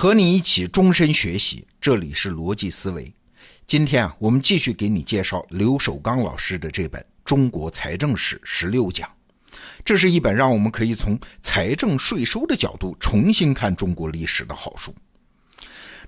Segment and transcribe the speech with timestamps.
[0.00, 3.12] 和你一起终身学习，这里是逻辑思维。
[3.66, 9.06] 今天啊，我们继续给你介绍刘守刚老师的这本《中国财政史十六讲》。
[9.84, 14.94] 这是一本让我们可以从财政税收的角度重新看中国历史的好书。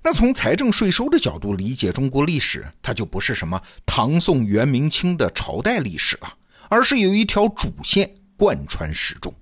[0.02, 6.34] 那从财政税收的角度理解中国历史，它就不是什么唐宋元明清的朝代历史了，
[6.70, 9.34] 而是有一条主线贯穿始终。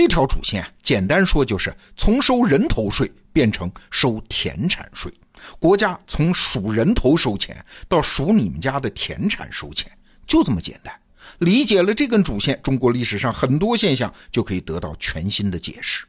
[0.00, 5.12] 这条主线简单说就是从收人头税变成收田产税，
[5.58, 9.92] 国家从数人头收钱到数你们家的田产收钱，
[10.26, 10.98] 就这么简单。
[11.40, 16.06] 理解了这根主线，中国历史上很多现象就可以得到全新的解释。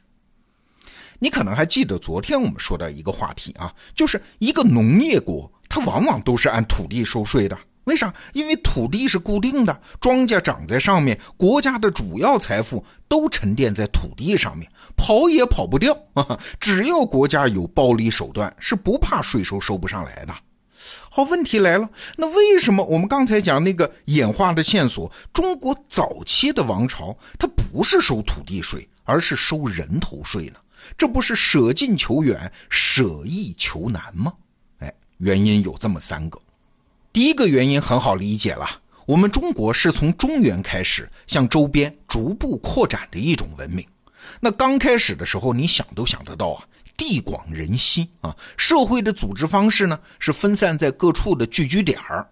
[1.18, 7.58] 你可能还记得昨天我们说的一个话题啊，就是一个农业国，它往往都是按土地收税的。
[7.84, 8.14] 为啥？
[8.32, 16.38] 因为土地是固定的，庄稼长在上面，国家的主要财富都沉淀在土地上面，跑也跑不掉啊！
[16.60, 20.34] 只要国家有暴力手段，是不怕税收收不上来的。
[21.10, 30.54] 好，问题来了，那为什么我们刚才讲那个演化的线索，中国早期的王朝它不是收土地税，而是收人头税呢？
[30.96, 34.32] 这不是舍近求远，舍易求难吗？
[34.78, 36.40] 哎，原因有这么三个。
[37.12, 38.66] 第一个原因很好理解了，
[39.04, 43.86] 我们中国是从中原开始向周边逐步扩展的一种文明。
[44.40, 46.64] 那刚开始的时候，你想都想得到啊，
[46.96, 52.26] 地广人稀啊，社会的组织方式呢是分散在各处的聚居点儿。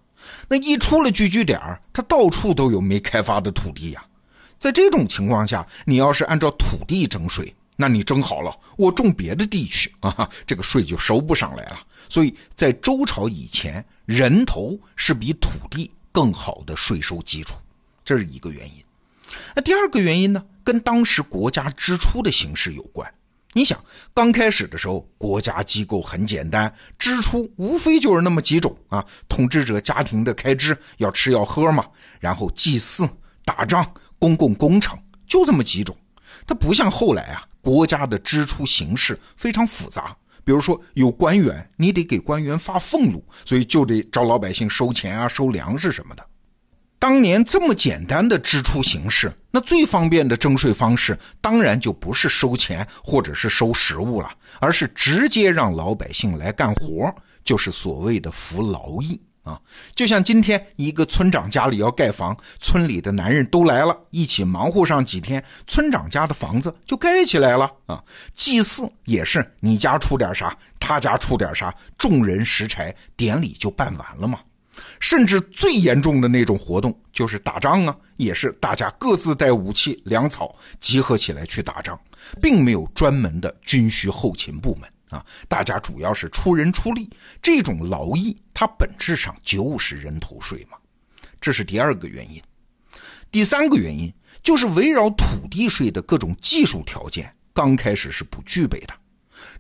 [0.48, 4.03] 那一出了聚居点儿，它到处都有没开发的土地呀。
[4.59, 11.81] 在这种情况下，你要是按照土地征税，那你征好了，我种别的地去 啊，这个税就收不上来了。
[12.09, 13.84] 所以在周朝以前。
[14.06, 17.55] 人头是比土地更好的税收基础，
[18.05, 18.72] 这是一个原因。
[19.55, 23.09] 那第二个原因呢，跟当时国家支出的形式有关。
[23.53, 23.78] 你想，
[24.12, 31.87] 刚开始的时候，国家机构很简单，支出无非就是那么几种啊，统治者家庭的开支要吃要喝嘛，
[32.19, 33.09] 然后祭祀、
[33.44, 33.88] 打仗、
[34.19, 35.97] 公共工程，就这么几种。
[36.49, 40.16] 它不像后来啊，国家的支出形式非常复杂。
[40.43, 46.26] 比如说有官员，你得给官员发俸禄，所以就得找老百姓收钱啊、收粮食什么的。
[46.99, 59.20] 当年这么简单的支出形式，那最方便的征税方式，当然就不是收钱或者是收食物了，而是直接让老百姓来干活，就是所谓的服劳役。
[59.50, 59.61] 啊，
[59.97, 68.03] 就像今天一个村长家里要盖房，村里的男人都来了，一起忙活上几天，村长家的房子就盖起来了啊。
[68.34, 74.38] 祭祀也是，你家出点啥，他家出点啥，众人拾柴，典礼就办完了嘛。
[75.00, 81.99] 甚至最严重的那种活动就是打仗啊，也是大家各自带武器、粮草，集合起来去打仗，
[82.41, 84.88] 并没有专门的军需后勤部门。
[85.10, 87.10] 啊，大家主要是出人出力，
[87.43, 90.78] 这种劳役它本质上就是人头税嘛，
[91.41, 92.43] 这是第二个原因。
[93.31, 94.12] 第三个原因
[94.43, 98.94] 就是围绕土地税的各种技术条件，刚开始是不具备的。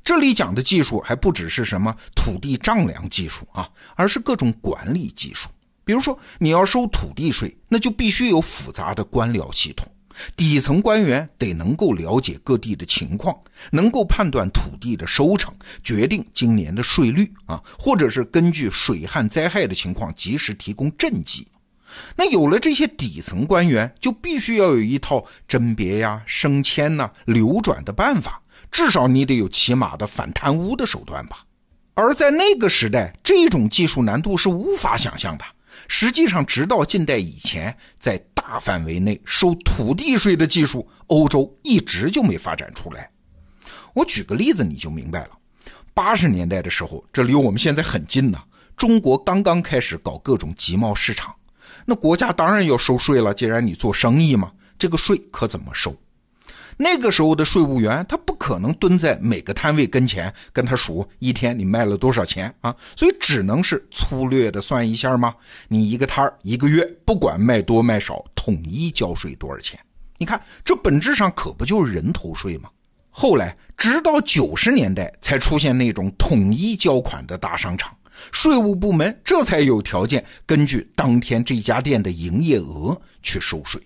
[0.02, 5.48] 这里讲的技术还不只是什么土地丈量技术啊，而是各种管理技术。
[5.84, 9.90] 比如说，你要收土地税，那就必须有复杂的官僚系统。
[10.36, 13.36] 底层官员得能够了解各地的情况，
[13.70, 21.46] 能够判断土地的收成，决定今年的税率啊，或者是根据水旱灾害的情况及时提供赈济。
[22.16, 31.44] 那有了这些底层官员，就必须要有一套甄别呀、升迁呐、流转的办法，至少你得有起码的反贪污的手段吧。
[31.94, 35.44] 而在那个时代，这种技术难度是无法想象的。
[35.88, 43.10] 实际上，直到近代以前，在大范围内收土地税的技术，欧洲一直就没发展出来。
[43.94, 45.30] 我举个例子，你就明白了。
[45.92, 48.40] 八十年代的时候，这离我们现在很近呢。
[48.76, 51.34] 中国刚刚开始搞各种集贸市场，
[51.84, 53.34] 那国家当然要收税了。
[53.34, 55.94] 既然你做生意嘛，这个税可怎么收？
[56.76, 65.34] 那个时候的税务员，他不可能蹲在每个摊位跟前跟他数一天你卖了多少钱啊，所以只能是粗略的算一下吗？
[65.68, 69.78] 你一个摊儿一个月不管卖多卖少，统一交税多少钱？
[70.16, 72.70] 你看这本质上可不就是人头税吗？
[73.10, 77.94] 后来直到九十年代才出现那种统一交款的大商场，
[78.32, 83.78] 税务部门这才有条件根据当天这家店的营业额去收税。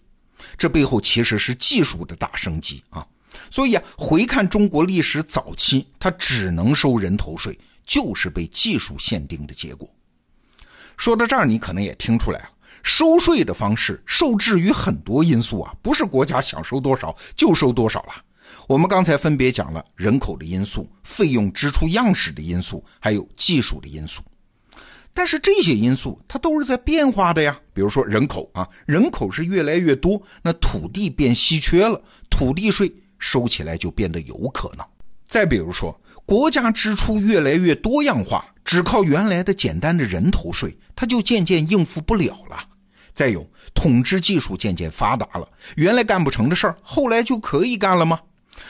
[0.56, 3.04] 这背后其实是技术的大升级啊，
[3.50, 9.88] 所以啊，回看中国历史早期，它只能收人头税，就是被技术限定的结果。
[10.96, 12.48] 说到这儿，你可能也听出来了，
[12.82, 18.14] 收税的方式受制于很多因素啊，不是国家想收多少就收多少了。
[18.68, 24.22] 我们刚才分别讲了人口的因素、费用支出样式的因素，还有技术的因素。
[25.12, 27.58] 但是这些因素它都是在变化的呀。
[27.72, 34.86] 比如说人口啊，人口是越来越多，那土地变稀缺了，土地税收起来就变得有可能。
[35.28, 42.58] 再比如说，国家支出越来越多样化，只靠原来的简单的人头税，它就渐渐应付不了了。
[43.12, 48.20] 再有，统治技术渐渐发达了，原来干不成的事儿，后来就可以干了吗？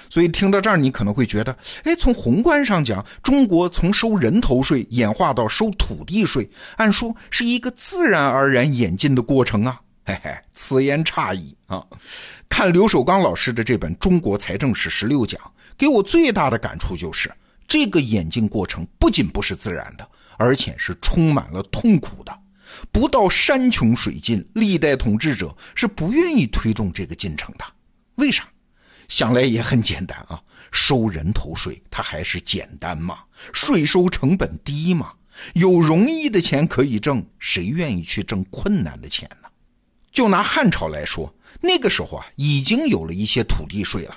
[0.08, 9.79] 所以听到这儿，你可能会觉得，哎，从宏观上讲，中国从收人头税演化到收土地税，按说是一个自然而然演进的过程啊。
[10.06, 11.82] 嘿嘿，此言差矣啊！
[12.46, 15.40] 看刘守刚老师的这本《中国财政史十六讲》，
[15.78, 17.32] 给我最大的感触就是，
[17.66, 20.06] 这个演进过程不仅不是自然的，
[20.36, 22.38] 而且是充满了痛苦的。
[22.92, 27.64] 不到山穷水尽，历代统治者是不愿意推动这个进程的。
[28.16, 28.46] 为啥？
[29.08, 30.38] 想来也很简单啊，
[30.70, 33.20] 收人头税它还是简单嘛，
[33.54, 35.12] 税收成本低嘛，
[35.54, 39.44] 有容易的钱可以挣，谁愿意去挣困难的钱呢？
[40.14, 44.16] 就拿汉朝来说，那个时候啊，已经有了一些土地税了。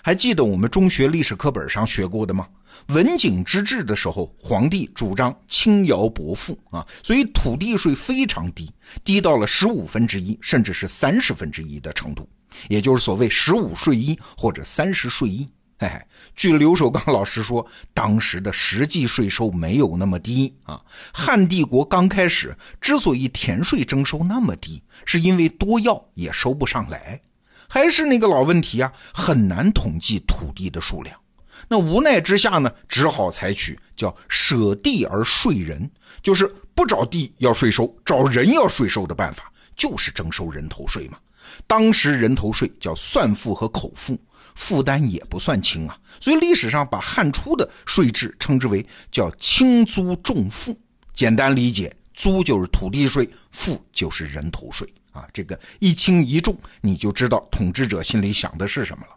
[0.00, 2.46] 还记得我们中学历史课本上学过的吗？
[2.86, 8.70] 文景之治的时候，皇帝主张轻徭薄赋啊，所以土地税非常低，
[9.02, 12.28] 低到了十五分之一，甚至是三十分之一的程度，
[12.68, 15.48] 也就是所谓十五税一或者三十税一。
[15.82, 16.00] 嘿嘿，
[16.36, 20.80] 据刘守刚老师说，当时的实际税收没有那么低啊。
[21.12, 27.20] 汉帝国刚开始之所以田税征收那么低，是因为多要也收不上来。
[27.68, 31.18] 还是那个老问题啊，很难统计土地的数量。
[31.66, 35.90] 那无奈之下呢，只好采取叫舍地而税人，
[36.22, 36.46] 就是
[36.76, 41.18] 不找地要税收，找人要税收的办法，就是征收人头税嘛。
[41.66, 44.16] 当时人头税叫算赋和口赋，
[44.54, 45.98] 负担也不算轻啊。
[46.20, 50.78] 所以历史上把汉初的税制称之为叫轻租重赋。
[51.14, 54.86] 简单理解，租就是土地税，赋就是人头税。
[55.12, 59.16] 啊，这个一轻一重，你就知道统治者心里想的是什么了。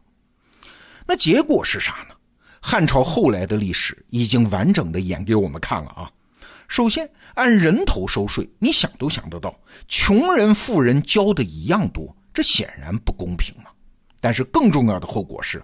[1.08, 2.16] 那结果是啥呢？
[2.60, 6.12] 汉朝后来的历史已经完整的演给我们看了啊。
[6.68, 13.70] 首先，按人头收税，你想都想得到，穷人富人交的一样多，这显然不公平嘛。
[14.26, 15.62] 但是更重要的后果是，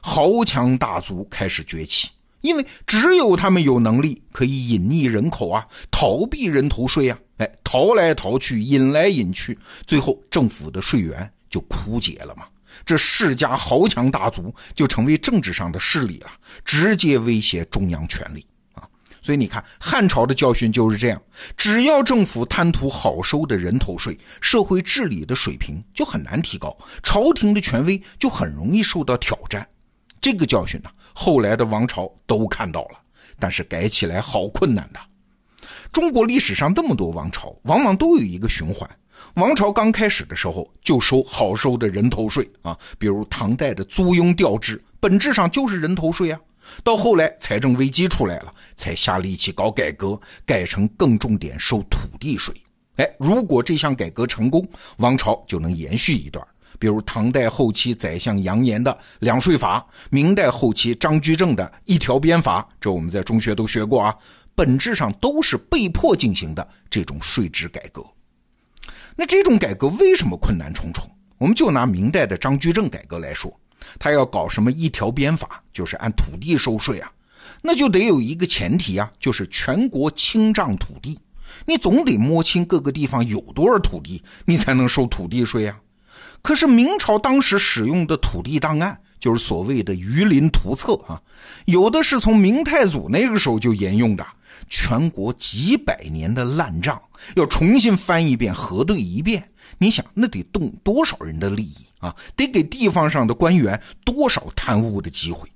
[0.00, 2.08] 豪强大族开始崛起。
[2.42, 12.44] 因为只有他们有能力可以隐匿人口啊，逃避人头税啊，哎，逃来逃去，引来引去，最后政府的税源就枯竭了嘛。
[12.86, 16.30] 这世家豪强大族就成为政治上的势力了，
[16.64, 18.46] 直接威胁中央权力。
[19.24, 21.18] 所以你看，汉朝的教训就是这样：
[21.56, 29.66] 只要政府贪图好收的人头税，社会治理的水平就很难提高，朝廷的权威就很容易受到挑战。
[30.20, 32.98] 这个教训呢，后来的王朝都看到了，
[33.38, 35.00] 但是改起来好困难的。
[35.90, 38.86] 中国历史上那么多王朝，往往都有一个循环：
[39.36, 46.38] 王朝刚开始的时候就收好收的人头税啊，比如唐代的租庸调制，本质上就是人头税啊。
[46.82, 52.54] 到后来财政危机出来了，才下力气搞改革，改成更重点收土地税。
[52.96, 54.66] 哎，如果这项改革成功，
[54.98, 56.46] 王朝就能延续一段。
[56.78, 64.14] 比如唐代后期宰相杨炎的两税法，明代后期张居正的一条鞭法，这我们在中学都学过啊，
[64.54, 68.04] 本质上都是被迫进行的这种税制改革。
[69.16, 71.08] 那这种改革为什么困难重重？
[71.38, 73.52] 我们就拿明代的张居正改革来说，
[73.98, 77.10] 他要搞什么一条鞭法，就是按土地收税啊，
[77.62, 81.18] 那就得有一个前提啊，就是全国清账土地，
[81.66, 85.76] 你总得摸清各个地方有多少土地，你才能收土地税啊。
[86.42, 91.20] 可是明朝当时使用的土地档案，就是所谓的《榆林图册》啊，
[91.64, 94.26] 有的是从明太祖那个时候就沿用的，
[94.68, 97.00] 全国几百年的烂账，
[97.34, 99.42] 要重新翻一遍、核对一遍。
[99.78, 102.14] 你想，那得动多少人的利益啊？
[102.36, 105.48] 得给地方上的官员多少贪污的机会？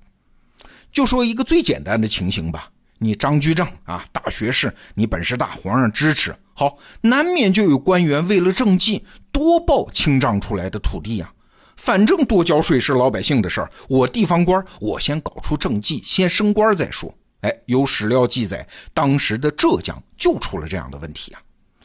[0.91, 2.71] 就说一个最简单的情形吧。
[3.01, 11.33] 你张居正啊，大学士，你本事大，皇上支持，好，难免就有官员为了政绩多报清账出来的土地啊。
[11.77, 17.15] 反正多交税是老百姓的事儿，我地方官，我先搞出政绩，先升官再说。
[17.43, 21.41] 哎，有史料记载，当时的浙江就出了这样的问题啊。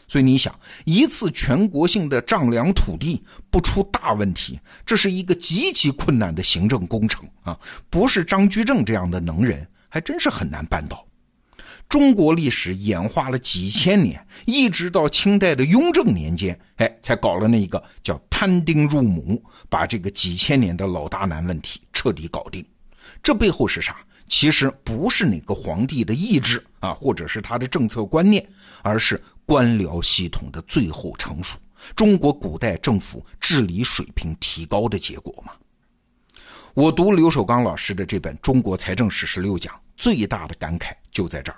[0.07, 0.53] 所以你想，
[0.85, 9.67] 一次全国性的丈量土地不出大问题，这是一个极其困难的行政工程啊，不是张居正这样的能人。
[9.93, 11.05] 还真是很难办到。
[11.87, 22.65] 中国历史演化了几千年，一直到清代的雍正年间，哎，才搞了那一个叫摊丁入亩，把这个几千年的老大难问题彻底搞定。
[23.21, 23.97] 这背后是啥？
[24.27, 28.43] 其实不是哪个皇帝的意志啊，或者是他的政策观念，
[28.81, 31.57] 而是官僚系统的最后成熟，
[31.95, 35.53] 中国古代政府治理水平提高的结果嘛。
[36.73, 41.57] 我读刘守刚老师的这本《中国财政史十六讲》，最大的感慨就在这儿：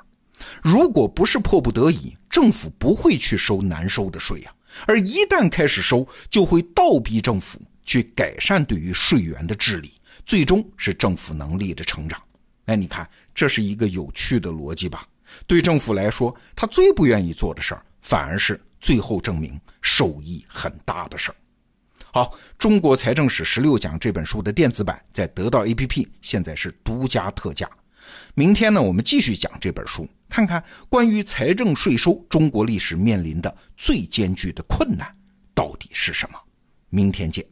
[0.62, 4.54] 如果不是迫不得已，政府不会去收难收的税呀。
[4.86, 9.94] 而一旦开始收，就会倒逼政府去改善对于税源的治理，
[10.26, 12.22] 最终是政府能力的成长。
[12.66, 15.08] 哎，你看，这是一个有趣的逻辑吧？
[15.46, 21.36] 对政府来说，他最不愿意做的事儿，反而是最后证明受益很大的事儿。
[22.12, 27.70] 好，《中国财政史十六讲》这本书的电子版在得到 APP 现在是独家特价。
[28.34, 35.14] 明天呢，我们继续讲这本书，看看关于财政税收，中国历史面临的最艰巨的困难
[35.54, 36.40] 到底是什么。
[36.90, 37.46] 明天见。